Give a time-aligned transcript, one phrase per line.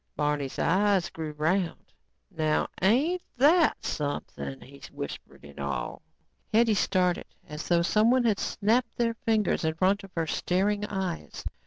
[0.15, 1.93] Barney's eyes grew round.
[2.31, 5.99] "Now ain't that something," he whispered in awe.
[6.51, 11.45] Hetty started as though someone had snapped their fingers in front of her staring eyes.